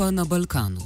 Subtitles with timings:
[0.00, 0.80] Evropa na Balkanu.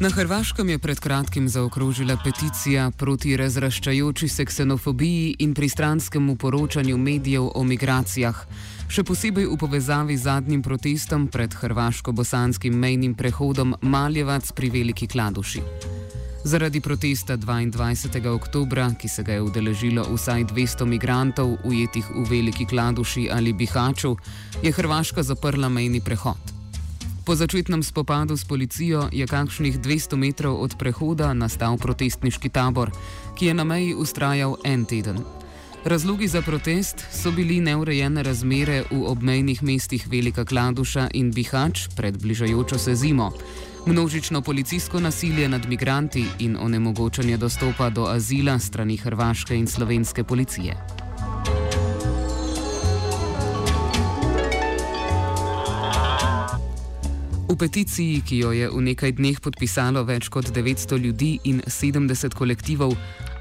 [0.00, 7.50] Na Hrvaškem je pred kratkim zaokrožila peticija proti razraščajoči se ksenofobiji in pristranskemu poročanju medijev
[7.54, 8.46] o migracijah,
[8.88, 15.97] še posebej v povezavi z zadnjim protestom pred hrvaško-bosanskim mejnim prehodom Maljevac pri Veliki Kladuši.
[16.48, 18.28] Zaradi protesta 22.
[18.28, 24.16] oktobra, ki se ga je udeležilo vsaj 200 migrantov, ujetih v Veliki Kladuši ali Bihaču,
[24.62, 26.40] je Hrvaška zaprla mejni prehod.
[27.26, 32.96] Po začetnem spopadu s policijo je kakšnih 200 metrov od prehoda nastal protestniški tabor,
[33.36, 35.20] ki je na meji ustrajal en teden.
[35.84, 42.16] Razlogi za protest so bili neurejene razmere v obmejnih mestih Velika Kladuša in Bihač pred
[42.22, 43.32] bližajočo se zimo.
[43.88, 50.76] Množično policijsko nasilje nad migranti in onemogočanje dostopa do azila strani hrvaške in slovenske policije.
[57.48, 62.34] V peticiji, ki jo je v nekaj dneh podpisalo več kot 900 ljudi in 70
[62.34, 62.92] kolektivov,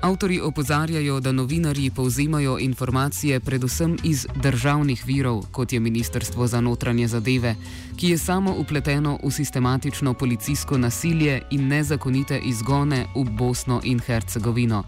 [0.01, 7.07] Avtori opozarjajo, da novinarji povzemajo informacije predvsem iz državnih virov, kot je Ministrstvo za notranje
[7.07, 7.55] zadeve,
[7.97, 14.83] ki je samo upleteno v sistematično policijsko nasilje in nezakonite izgone v Bosno in Hercegovino.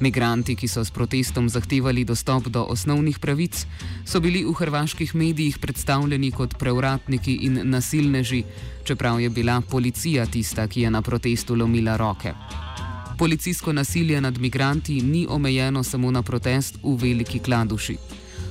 [0.00, 3.66] Migranti, ki so s protestom zahtevali dostop do osnovnih pravic,
[4.04, 8.44] so bili v hrvaških medijih predstavljeni kot prevratniki in nasilneži,
[8.84, 12.34] čeprav je bila policija tista, ki je na protestu lomila roke.
[13.18, 17.96] Policijsko nasilje nad migranti ni omejeno samo na protest v Veliki Kladuši.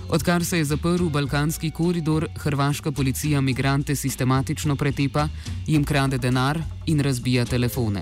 [0.09, 5.27] Odkar se je zaprl balkanski koridor, hrvaška policija migrante sistematično pretepa,
[5.67, 8.01] jim krade denar in razbija telefone.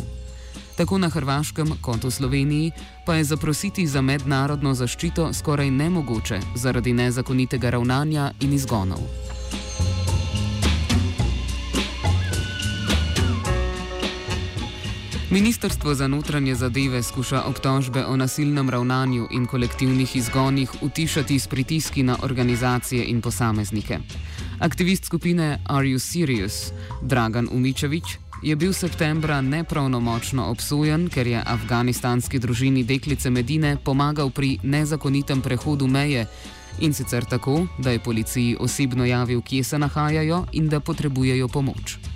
[0.78, 2.72] Tako na Hrvaškem kot v Sloveniji
[3.06, 9.23] pa je zaprositi za mednarodno zaščito skoraj nemogoče zaradi nezakonitega ravnanja in izgonov.
[15.34, 22.04] Ministrstvo za notranje zadeve skuša obtožbe o nasilnem ravnanju in kolektivnih izgonih utišati s pritiski
[22.04, 24.00] na organizacije in posameznike.
[24.60, 26.72] Aktivist skupine Are You Serious,
[27.02, 28.04] Dragan Umičevič,
[28.44, 35.88] je bil septembra nepravnomočno obsojen, ker je afganistanski družini deklice Medine pomagal pri nezakonitem prehodu
[35.88, 36.28] meje
[36.80, 42.13] in sicer tako, da je policiji osebno javil, kje se nahajajo in da potrebujejo pomoč.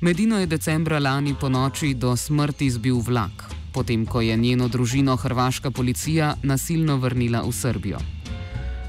[0.00, 5.16] Medino je decembra lani po noči do smrti zbil vlak, potem ko je njeno družino
[5.16, 7.98] hrvaška policija nasilno vrnila v Srbijo.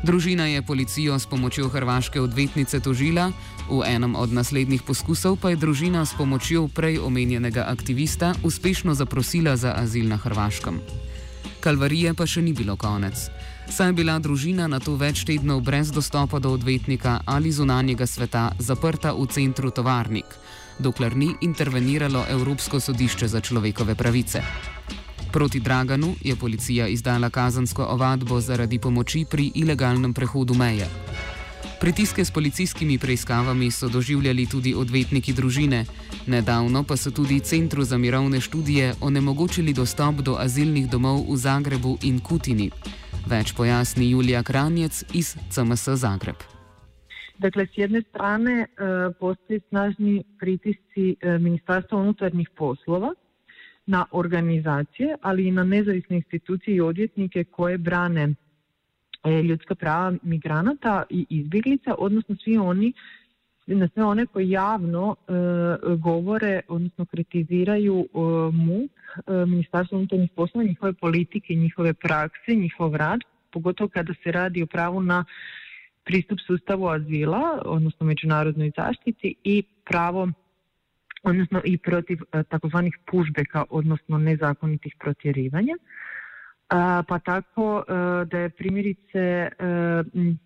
[0.08, 3.32] Družina je policijo s pomočjo hrvaške odvetnice tožila,
[3.68, 9.58] v enem od naslednjih poskusov pa je družina s pomočjo prej omenjenega aktivista uspešno zaprosila
[9.58, 10.80] za azil na Hrvaškem.
[11.60, 13.28] Kalvarije pa še ni bilo konec.
[13.68, 18.56] Saj je bila družina na to več tednov brez dostopa do odvetnika ali zunanjega sveta
[18.60, 20.40] zaprta v centru Tovarnik
[20.80, 24.42] dokler ni interveniralo Evropsko sodišče za človekove pravice.
[25.32, 30.88] Proti Draganu je policija izdala kazansko ovadbo zaradi pomoči pri ilegalnem prehodu meje.
[31.82, 35.86] Pritiske s policijskimi preiskavami so doživljali tudi odvetniki družine,
[36.28, 41.98] nedavno pa so tudi Centru za mirovne študije onemogočili dostop do azilnih domov v Zagrebu
[42.02, 42.72] in Kutini.
[43.26, 46.61] Več pojasni Julija Kranjec iz CMS Zagreb.
[47.42, 48.66] Dakle, s jedne strane e,
[49.20, 53.14] postoji snažni pritisci e, Ministarstva unutarnjih poslova
[53.86, 58.24] na organizacije, ali i na nezavisne institucije i odvjetnike koje brane
[59.24, 62.94] e, ljudska prava migranata i izbjeglica, odnosno svi oni
[63.68, 65.16] na sve one koji javno
[65.98, 68.08] govore, odnosno kritiziraju
[68.54, 68.92] MUP,
[69.48, 73.20] Ministarstvo unutarnjih poslova, njihove politike, njihove prakse, njihov rad,
[73.52, 75.26] pogotovo kada se radi o pravu na
[76.04, 80.28] pristup sustavu azila, odnosno međunarodnoj zaštiti i pravo
[81.24, 85.76] odnosno i protiv e, takozvanih pushbacka, odnosno nezakonitih protjerivanja.
[87.08, 87.94] Pa tako e,
[88.26, 89.50] da je primjerice e,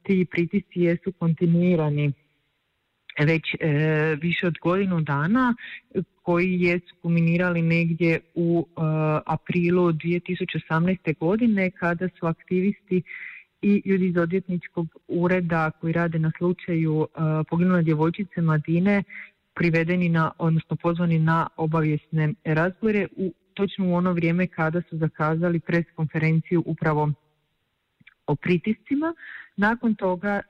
[0.03, 2.13] ti pritisci jesu kontinuirani
[3.19, 3.43] već
[4.21, 5.55] više od godinu dana
[6.23, 8.67] koji jesu kulminirali negdje u
[9.25, 11.17] aprilu 2018.
[11.19, 13.01] godine kada su aktivisti
[13.65, 17.07] i ljudi iz odvjetničkog ureda koji rade na slučaju uh,
[17.49, 19.03] poginule djevojčice Madine
[19.53, 25.59] privedeni na, odnosno pozvani na obavijesne razgovore u točno u ono vrijeme kada su zakazali
[25.59, 27.11] pres konferenciju upravo
[28.27, 29.13] o pritiscima.
[29.57, 30.41] Nakon toga e,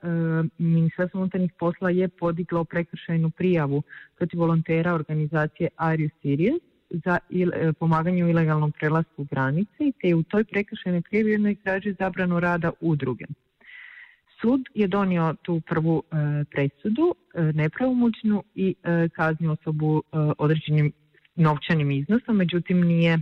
[0.58, 3.82] Ministarstvo unutarnjih posla je podiglo prekršajnu prijavu
[4.16, 10.14] protiv volontera organizacije Are You Serious za il, e, pomaganje u ilegalnom prelasku granice te
[10.14, 13.24] u toj prekršajnoj prijavi jednoj traži zabranu rada udruge.
[14.40, 16.02] Sud je donio tu prvu
[16.50, 17.14] presudu,
[17.54, 18.74] nepravomoćnu i
[19.12, 20.02] kaznio osobu
[20.38, 20.92] određenim
[21.36, 23.18] novčanim iznosom, međutim nije,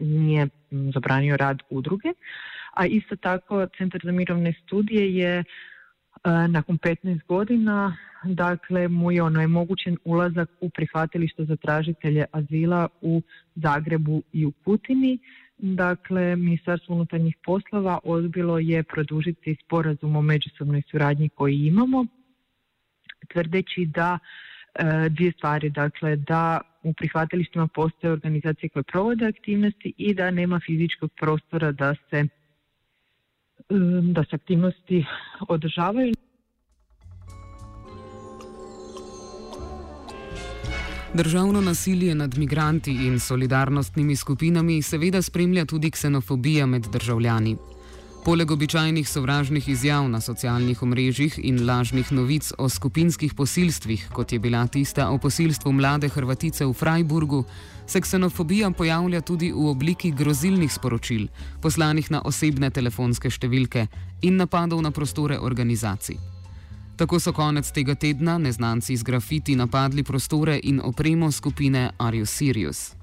[0.00, 0.48] nije
[0.94, 2.08] zabranio rad udruge.
[2.74, 5.44] A isto tako Centar za mirovne studije je
[6.24, 13.22] nakon 15 godina dakle mu je ono mogućen ulazak u prihvatilište za tražitelje azila u
[13.54, 15.18] Zagrebu i u Kutini.
[15.58, 22.06] Dakle, Ministarstvo unutarnjih poslova odbilo je produžiti sporazum o međusobnoj suradnji koji imamo,
[23.32, 24.18] tvrdeći da
[24.74, 30.60] e, dvije stvari, dakle da u prihvatilištima postoje organizacije koje provode aktivnosti i da nema
[30.66, 32.26] fizičkog prostora da se e,
[34.12, 35.04] da se aktivnosti
[35.48, 36.14] održavaju.
[41.14, 47.56] Državno nasilje nad migranti in solidarnostnimi skupinami seveda spremlja tudi ksenofobija med državljani.
[48.24, 54.38] Poleg običajnih sovražnih izjav na socialnih omrežjih in lažnih novic o skupinskih posilstvih, kot je
[54.38, 57.44] bila tista o posilstvu mlade Hrvatice v Freiburgu,
[57.86, 61.26] se ksenofobija pojavlja tudi v obliki grozilnih sporočil,
[61.62, 63.86] poslanih na osebne telefonske številke
[64.22, 66.16] in napadov na prostore organizacij.
[66.96, 72.94] Tako so konec tega tedna neznanci z grafiti napadli prostore in opremo skupine Arius Sirius.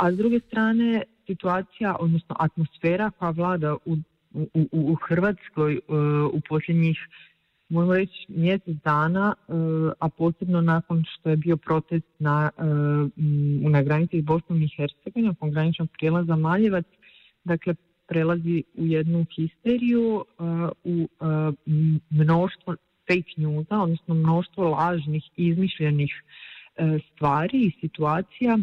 [0.00, 3.96] A z druge strane, situacija, odnosno atmosfera, koja vlada u,
[4.32, 5.98] u, u Hrvatskoj uh,
[6.32, 6.98] u posljednjih,
[7.72, 9.56] možemo reći, mjesec dana, uh,
[9.98, 12.64] a posebno nakon što je bio protest na, uh,
[13.70, 16.84] na granici s Bosnom i Hercegovinom, nakon graničnog prijelaza Maljevac,
[17.44, 17.74] dakle,
[18.06, 20.24] prelazi u jednu histeriju,
[20.84, 21.08] u
[22.10, 22.76] mnoštvo
[23.06, 26.22] fake newsa, odnosno mnoštvo lažnih izmišljenih
[26.76, 28.58] e, stvari i situacija.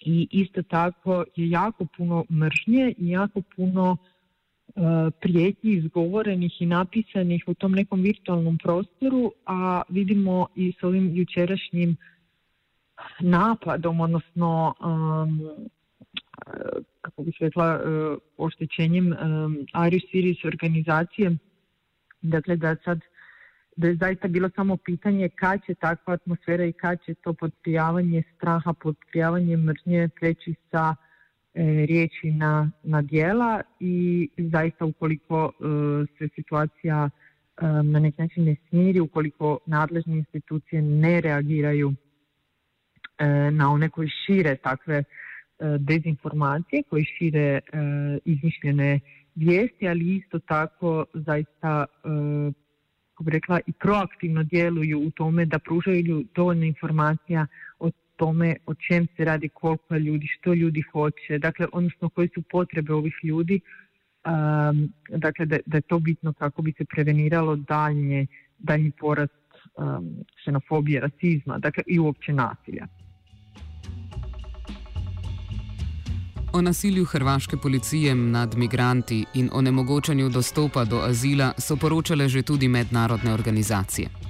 [0.00, 4.15] I isto tako je jako puno mržnje i jako puno e,
[5.20, 11.96] prijetnji izgovorenih i napisanih u tom nekom virtualnom prostoru, a vidimo i s ovim jučerašnjim
[13.20, 15.40] napadom, odnosno um,
[17.00, 21.36] kako bih rekla, uh, oštećenjem um, Irish Series organizacije,
[22.22, 23.00] dakle da sad
[23.76, 28.22] da je zaista bilo samo pitanje kad će takva atmosfera i kad će to podprijavanje
[28.36, 31.05] straha, podprijavanje mržnje preći sa e,
[31.86, 35.64] riječi na, na dijela i zaista ukoliko e,
[36.18, 41.94] se situacija e, na neki način ne smiri, ukoliko nadležne institucije ne reagiraju
[43.18, 45.04] e, na one koji šire takve
[45.78, 47.60] dezinformacije, koji šire
[48.24, 49.00] izmišljene
[49.34, 51.86] vijesti, ali isto tako zaista
[53.16, 57.46] kako bi rekla, i proaktivno djeluju u tome da pružaju dovoljno informacija
[58.16, 62.42] tome o čem se radi, koliko je ljudi, što ljudi hoće, dakle, odnosno koje su
[62.42, 63.60] potrebe ovih ljudi,
[64.24, 68.26] um, dakle, da, da je to bitno kako bi se preveniralo daljnje,
[68.58, 69.32] daljnji porast
[69.76, 72.86] um, ksenofobije, rasizma, dakle, i uopće nasilja.
[76.52, 82.68] O nasilju hrvaške policije nad migranti in onemogočanju dostopa do azila so poročale že tudi
[82.68, 84.25] mednarodne organizacije.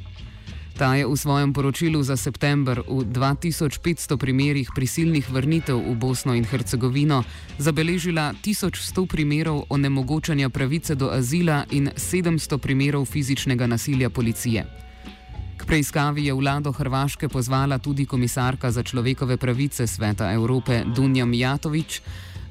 [0.76, 6.44] Ta je v svojem poročilu za september v 2500 primerih prisilnih vrnitev v Bosno in
[6.44, 7.24] Hercegovino
[7.58, 14.86] zabeležila 1100 primerov onemogočanja pravice do azila in 700 primerov fizičnega nasilja policije
[15.66, 22.00] preiskavi je vlado Hrvaške pozvala tudi komisarka za človekove pravice Sveta Evrope Dunja Mijatovič,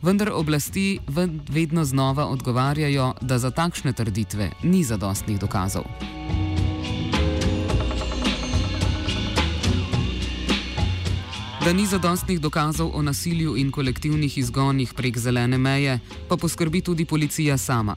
[0.02, 1.00] vendar oblasti
[1.50, 5.84] vedno znova odgovarjajo, da za takšne trditve ni zadostnih dokazov.
[11.66, 17.06] Da ni zadostnih dokazov o nasilju in kolektivnih izgonih prek zelene meje, pa poskrbi tudi
[17.06, 17.96] policija sama.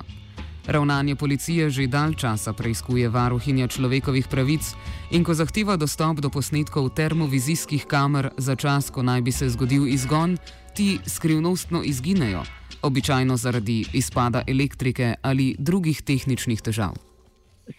[0.67, 4.73] Ravnanje policije že dalj časa preizkuje varuhinja človekovih pravic
[5.11, 9.85] in ko zahteva dostop do posnetkov termovizijskih kamer za čas, ko naj bi se zgodil
[9.89, 10.39] izgon,
[10.75, 12.43] ti skrivnostno izginejo,
[12.83, 17.08] običajno zaradi izpada elektrike ali drugih tehničnih težav.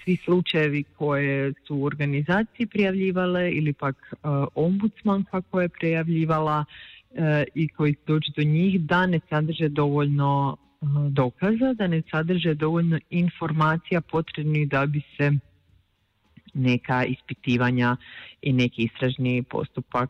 [0.04, 7.18] Svi slučajevi koje su u organizaciji prijavljivale ili pak uh, ombudsmanka koja je prijavljivala uh,
[7.56, 10.58] i koji dođu do njih da ne sadrže dovoljno
[11.10, 15.32] dokaza, da ne sadrže dovoljno informacija potrebnih da bi se
[16.54, 17.98] neka ispitivanja
[18.42, 20.10] i neki istražni postupak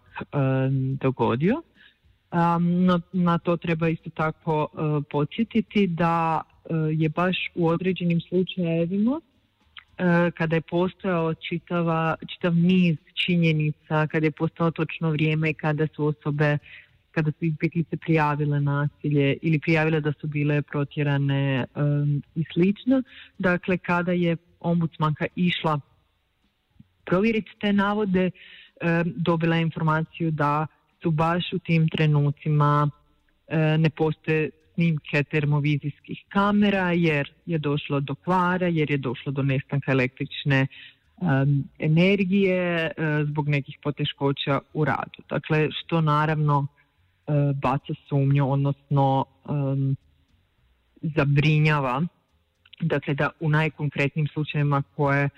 [1.01, 1.61] dogodio.
[3.13, 4.67] Na to treba isto tako
[5.11, 6.41] podsjetiti da
[6.91, 9.21] je baš u određenim slučajevima
[10.37, 16.57] kada je postojao čitava, čitav niz činjenica, kada je postao točno vrijeme kada su osobe
[17.11, 23.03] kada su izbjeglice prijavile nasilje ili prijavile da su bile protjerane um, i slično.
[23.37, 25.79] Dakle, kada je ombudsmanka išla
[27.05, 30.67] provjeriti te navode, um, dobila informaciju da
[31.01, 34.49] su baš u tim trenucima um, ne postoje
[34.79, 40.67] snimke termovizijskih kamera jer je došlo do kvara, jer je došlo do nestanka električne
[41.17, 45.21] um, energije uh, zbog nekih poteškoća u radu.
[45.29, 49.95] Dakle, što naravno uh, baca sumnju, odnosno um,
[51.01, 52.05] zabrinjava
[52.81, 55.29] dakle da u najkonkretnijim slučajevima koje,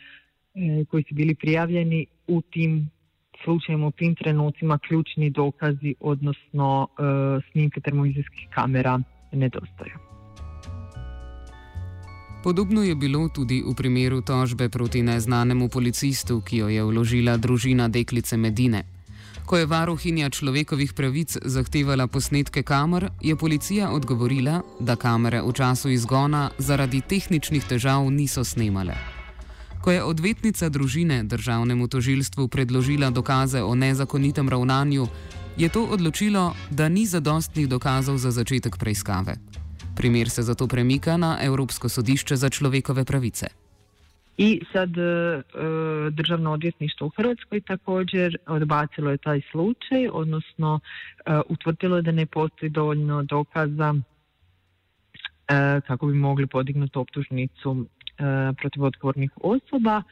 [0.55, 2.89] e, koji su bili prijavljeni u tim
[3.43, 7.01] slučajevima, u tim trenucima ključni dokazi, odnosno e,
[7.51, 8.99] snimke termovizijskih kamera
[9.31, 10.11] nedostaju.
[12.43, 17.87] Podobno je bilo tudi v primeru tožbe proti neznanemu policistu, ki jo je vložila družina
[17.87, 18.83] deklice Medine.
[19.45, 25.89] Ko je varuhinja človekovih pravic zahtevala posnetke kamer, je policija odgovorila, da kamere v času
[25.89, 28.95] izgona zaradi tehničnih težav niso snemale.
[29.81, 35.07] Ko je odvetnica družine državnemu tožilstvu predložila dokaze o nezakonitem ravnanju,
[35.57, 39.35] je to odločilo, da ni zadostnih dokazov za začetek preiskave.
[39.95, 43.47] Primer se zato premika na Evropsko sodišče za človekove pravice.
[44.37, 45.41] I sad e,
[46.11, 52.25] Državno odvjetništvo u Hrvatskoj također odbacilo je taj slučaj, odnosno e, utvrdilo je da ne
[52.25, 58.23] postoji dovoljno dokaza e, kako bi mogli podignuti optužnicu e,
[58.57, 60.03] protiv odgovornih osoba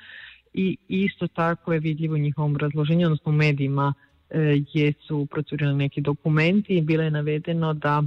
[0.53, 3.93] i isto tako je vidljivo u njihovom razloženju, odnosno u medijima
[4.31, 8.03] gdje su procurili neki dokumenti i bilo je navedeno da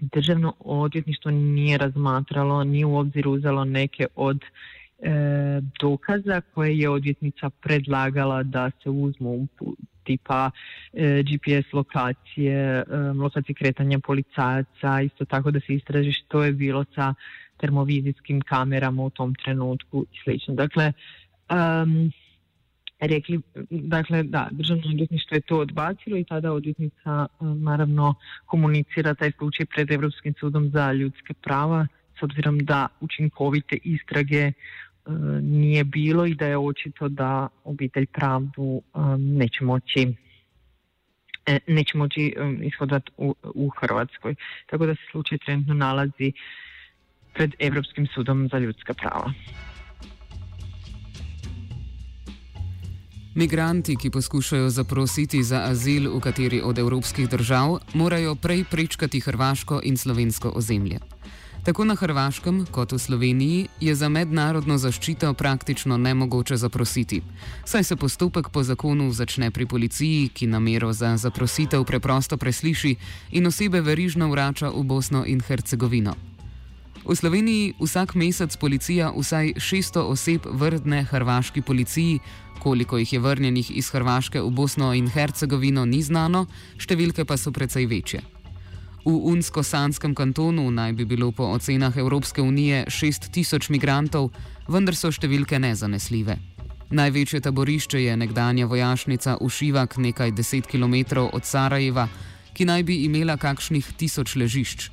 [0.00, 4.40] državno odvjetništvo nije razmatralo, nije u obzir uzelo neke od
[4.98, 5.10] e,
[5.80, 9.46] dokaza koje je odvjetnica predlagala da se uzmu
[10.04, 10.50] tipa
[10.92, 16.84] e, GPS lokacije, e, lokacije kretanja policajaca, isto tako da se istraži što je bilo
[16.94, 17.14] sa
[17.56, 20.54] termovizijskim kamerama u tom trenutku i slično.
[20.54, 20.92] Dakle,
[21.50, 22.12] um,
[23.00, 23.40] rekli,
[23.70, 28.14] dakle da, državno odvjetništvo je to odbacilo i tada odvjetnica naravno
[28.46, 31.86] komunicira taj slučaj pred Europskim sudom za ljudske prava
[32.18, 34.52] s obzirom da učinkovite istrage
[35.42, 38.82] nije bilo i da je očito da obitelj pravdu
[39.18, 40.14] neće moći
[41.46, 44.34] e, neće moći ishodati u, u Hrvatskoj.
[44.66, 46.32] Tako da se slučaj trenutno nalazi
[47.34, 49.32] pred Europskim sudom za ljudska prava.
[53.38, 59.80] Migranti, ki poskušajo zaprositi za azil v kateri od evropskih držav, morajo prej prečkati hrvaško
[59.84, 60.98] in slovensko ozemlje.
[61.64, 67.22] Tako na Hrvaškem kot v Sloveniji je za mednarodno zaščito praktično nemogoče zaprositi,
[67.64, 72.96] saj se postopek po zakonu začne pri policiji, ki namero za zaprositev preprosto presliši
[73.30, 76.14] in osebe verižno vrača v Bosno in Hercegovino.
[77.08, 82.18] V Sloveniji vsak mesec policija vsaj 600 oseb vrne hrvaški policiji,
[82.58, 86.46] koliko jih je vrnjenih iz Hrvaške v Bosno in Hercegovino, ni znano,
[86.78, 88.20] številke pa so precej večje.
[89.04, 94.30] V Unsko-Sanskem kantonu naj bi bilo po ocenah Evropske unije 6000 migrantov,
[94.68, 96.36] vendar so številke nezanesljive.
[96.90, 100.94] Največje taborišče je nekdanja vojašnica Ušivak, nekaj deset km
[101.32, 102.08] od Sarajeva,
[102.52, 104.90] ki naj bi imela kakšnih tisoč ležišč.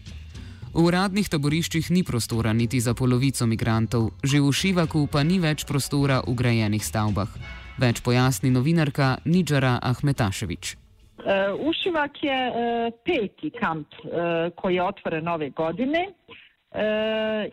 [0.75, 5.63] V uradnih taboriščih ni prostora niti za polovico migrantov, že v Šivaku pa ni več
[5.63, 7.31] prostora v grajenih stavbah.
[7.79, 10.75] Več pojasni novinarka Nidžara Ahmetaševič.
[10.75, 16.11] Uh, Ušivak je uh, peti kamp uh, koji je otvoren ove godine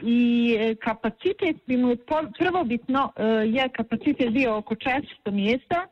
[0.02, 0.18] i
[0.82, 1.94] kapacitet bi mu
[2.38, 3.12] prvobitno
[3.46, 5.86] je kapacitet bio oko 400 mjesta,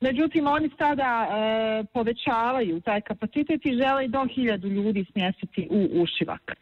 [0.00, 6.52] Međutim, oni sada e, povećavaju taj kapacitet i žele do hiljadu ljudi smjestiti u Ušivak.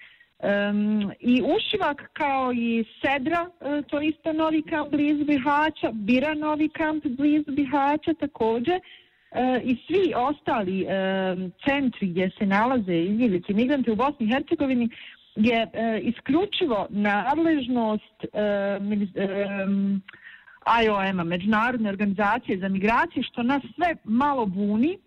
[1.21, 7.05] I Ušivak kao i Sedra, e, to isto novi kamp blizu Bihaća, Bira novi kamp
[7.05, 8.81] blizu Bihaća također, e,
[9.65, 10.87] i svi ostali
[11.69, 14.89] centri gdje se nalaze izbjeglice migranti u Bosni i Hercegovini
[15.37, 15.67] je
[16.03, 18.25] isključivo nadležnost
[20.85, 24.99] IOM-a, Međunarodne organizacije za migracije, što nas sve malo buni,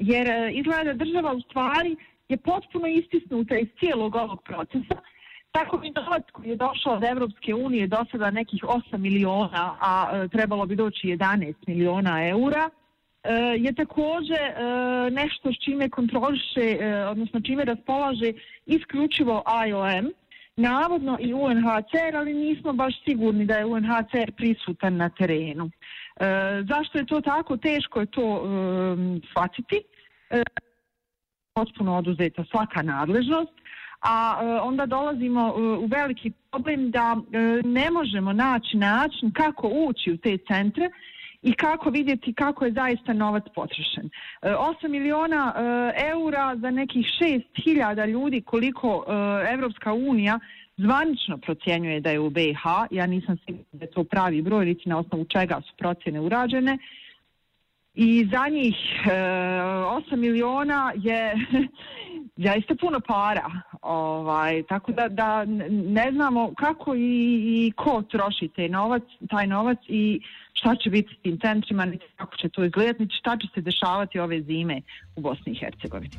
[0.00, 1.96] jer e, izgleda da država u stvari
[2.28, 4.96] je potpuno istisnuta iz cijelog ovog procesa.
[5.52, 10.10] Tako bi novac koji je došao od Evropske unije do sada nekih 8 miliona, a
[10.12, 12.70] e, trebalo bi doći 11 miliona eura,
[13.22, 14.38] e, je također
[15.10, 16.78] nešto s čime kontroliše,
[17.10, 18.32] odnosno čime raspolaže
[18.66, 20.12] isključivo IOM,
[20.56, 25.70] navodno i UNHCR, ali nismo baš sigurni da je UNHCR prisutan na terenu.
[26.16, 26.26] E,
[26.68, 27.56] zašto je to tako?
[27.56, 29.82] Teško je to e, shvatiti.
[30.30, 30.42] E,
[31.54, 33.52] potpuno oduzeta svaka nadležnost,
[34.00, 37.16] a onda dolazimo u veliki problem da
[37.64, 40.90] ne možemo naći način kako ući u te centre
[41.44, 44.10] i kako vidjeti kako je zaista novac potrošen.
[44.42, 45.54] 8 miliona
[46.12, 47.06] eura za nekih
[47.56, 49.04] 6000 ljudi koliko
[49.52, 50.38] Evropska unija
[50.76, 54.88] zvanično procjenjuje da je u BiH, ja nisam sigurna da je to pravi broj, niti
[54.88, 56.78] na osnovu čega su procjene urađene,
[57.94, 61.34] i za njih e, 8 miliona je
[62.36, 63.50] zaista puno para.
[63.82, 66.98] Ovaj, tako da, da ne znamo kako i,
[67.66, 70.20] i ko troši taj novac, taj novac i
[70.52, 73.60] šta će biti s tim centrima, niti kako će to izgledati, niti šta će se
[73.60, 74.82] dešavati ove zime
[75.16, 76.16] u Bosni i Hercegovini.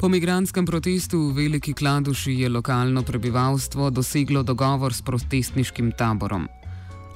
[0.00, 6.48] Po migranskem protestu v Veliki Kladuši je lokalno prebivalstvo doseglo dogovor s protestniškim taborom.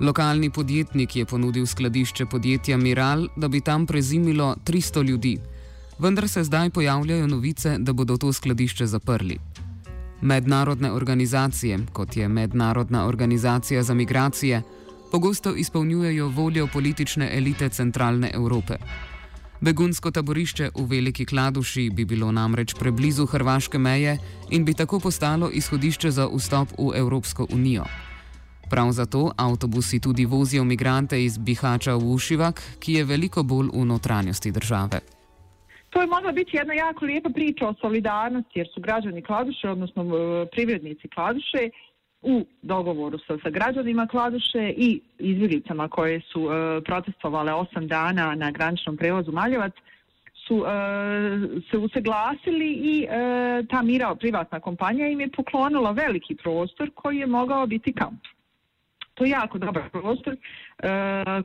[0.01, 5.39] Lokalni podjetnik je ponudil skladišče podjetja Miral, da bi tam prezimilo 300 ljudi,
[5.99, 9.39] vendar se zdaj pojavljajo novice, da bodo to skladišče zaprli.
[10.21, 14.63] Mednarodne organizacije, kot je Mednarodna organizacija za migracije,
[15.13, 18.77] pogosto izpolnjujejo voljo politične elite centralne Evrope.
[19.61, 24.19] Begunsko taborišče v Veliki Kladuši bi bilo namreč preblizu hrvaške meje
[24.51, 27.85] in bi tako postalo izhodišče za vstop v Evropsko unijo.
[28.71, 33.85] Prav zato avtobusi tudi vozijo migrante iz Bihača v Ušivak, ki je veliko bolj v
[33.85, 35.01] notranjosti države.
[35.91, 40.05] To je mogla biti jedna jako lijepa priča o solidarnosti jer su građani Kladuše, odnosno
[40.53, 41.71] privrednici Kladuše,
[42.23, 46.51] u dogovoru sa, sa građanima Kladuše i izbjeglicama koje su uh,
[46.85, 49.73] protestovale osam dana na graničnom prevozu Maljevac
[50.47, 50.67] su uh,
[51.71, 53.07] se usaglasili i
[53.71, 58.21] ta Mira privatna kompanija im je poklonila veliki prostor koji je mogao biti kamp.
[59.17, 60.37] To je jako dobar prostor,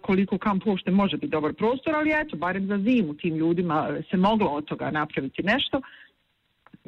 [0.01, 4.17] koliko kamp uopšte može biti dobar prostor, ali eto, barem za zimu tim ljudima se
[4.17, 5.81] moglo od toga napraviti nešto.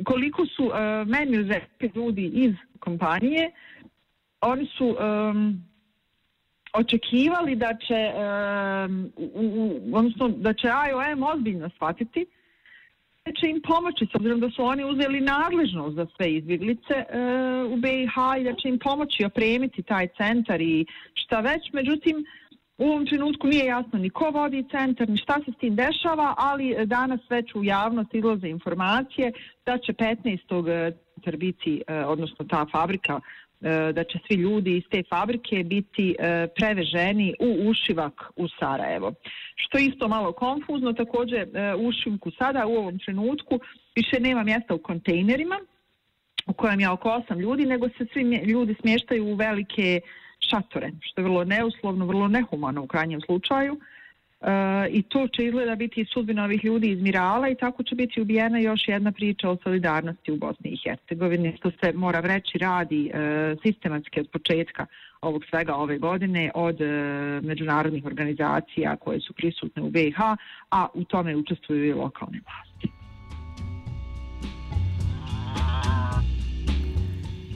[0.05, 0.71] Koliko su
[1.05, 3.51] meni uzeti ljudi iz kompanije,
[4.41, 5.63] oni su um,
[6.73, 12.25] očekivali da će, um, u, odnosno da će IOM ozbiljno shvatiti
[13.31, 17.75] će im pomoći, s obzirom da su oni uzeli nadležnost za sve izbjeglice uh, u
[17.75, 21.73] BiH i da će im pomoći opremiti taj centar i šta već.
[21.73, 22.25] Međutim,
[22.77, 26.35] u ovom trenutku nije jasno ni ko vodi centar, ni šta se s tim dešava,
[26.37, 29.31] ali danas već u javnost izlaze informacije
[29.65, 30.93] da će 15.
[31.13, 33.42] centar biti, uh, odnosno ta fabrika E,
[33.93, 39.13] da će svi ljudi iz te fabrike biti e, preveženi u ušivak u Sarajevo.
[39.55, 43.59] Što je isto malo konfuzno, također e, u ušivku sada u ovom trenutku
[43.95, 45.59] više nema mjesta u kontejnerima
[46.47, 50.01] u kojem je oko osam ljudi, nego se svi ljudi smještaju u velike
[50.49, 53.79] šatore, što je vrlo neuslovno, vrlo nehumano u krajnjem slučaju
[54.89, 58.59] i to će izgleda biti sudbina ovih ljudi iz Mirala i tako će biti ubijena
[58.59, 63.55] još jedna priča o solidarnosti u Bosni i Hercegovini, što se mora vreći radi e,
[63.63, 64.85] sistematski od početka
[65.21, 66.85] ovog svega ove godine od e,
[67.43, 70.19] međunarodnih organizacija koje su prisutne u BiH,
[70.69, 73.03] a u tome učestvuju i lokalne vlasti.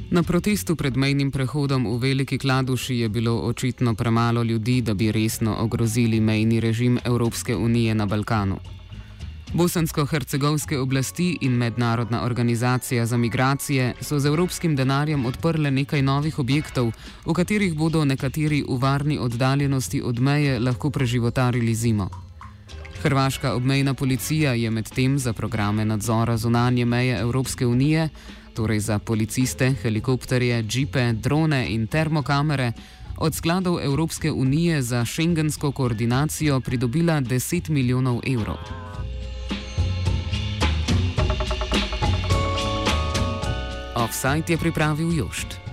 [0.07, 5.11] Na protestu pred mejnim prehodom v Veliki Kladuši je bilo očitno premalo ljudi, da bi
[5.11, 8.57] resno ogrozili mejni režim Evropske unije na Balkanu.
[9.53, 16.91] Bosansko-hercegovske oblasti in Mednarodna organizacija za migracije so z evropskim denarjem odprle nekaj novih objektov,
[17.25, 22.09] v katerih bodo nekateri v varni oddaljenosti od meje lahko preživotarili zimo.
[23.01, 28.09] Hrvaška obmejna policija je medtem za programe nadzora zunanje meje Evropske unije
[28.57, 32.71] torej za policiste, helikopterje, džipe, drone in termokamere,
[33.17, 38.57] od skladov Evropske unije za šengensko koordinacijo pridobila 10 milijonov evrov.
[43.95, 45.66] Offside je pripravil Jošt.